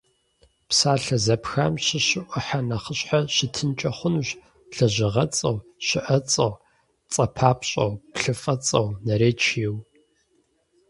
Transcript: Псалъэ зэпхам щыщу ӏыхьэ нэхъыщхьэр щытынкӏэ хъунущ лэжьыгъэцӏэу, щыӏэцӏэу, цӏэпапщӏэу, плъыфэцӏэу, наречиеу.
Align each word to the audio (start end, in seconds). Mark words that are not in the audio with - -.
Псалъэ 0.67 1.17
зэпхам 1.25 1.73
щыщу 1.85 2.23
ӏыхьэ 2.29 2.59
нэхъыщхьэр 2.67 3.25
щытынкӏэ 3.35 3.89
хъунущ 3.97 4.29
лэжьыгъэцӏэу, 4.75 5.57
щыӏэцӏэу, 5.87 6.53
цӏэпапщӏэу, 7.11 7.91
плъыфэцӏэу, 8.15 8.87
наречиеу. 9.05 9.77